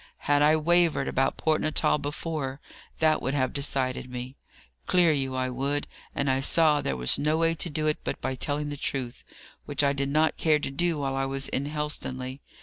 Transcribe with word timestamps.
Had 0.25 0.41
I 0.41 0.55
wavered 0.55 1.07
about 1.07 1.37
Port 1.37 1.61
Natal 1.61 1.99
before, 1.99 2.59
that 2.97 3.21
would 3.21 3.35
have 3.35 3.53
decided 3.53 4.09
me. 4.09 4.35
Clear 4.87 5.11
you 5.11 5.35
I 5.35 5.51
would, 5.51 5.85
and 6.15 6.27
I 6.27 6.39
saw 6.39 6.81
there 6.81 6.97
was 6.97 7.19
no 7.19 7.37
way 7.37 7.53
to 7.53 7.69
do 7.69 7.85
it 7.85 7.99
but 8.03 8.19
by 8.19 8.33
telling 8.33 8.69
the 8.69 8.77
truth, 8.77 9.23
which 9.65 9.83
I 9.83 9.93
did 9.93 10.09
not 10.09 10.37
care 10.37 10.57
to 10.57 10.71
do 10.71 10.97
while 10.97 11.15
I 11.15 11.25
was 11.25 11.49
in 11.49 11.65
Helstonleigh. 11.67 12.39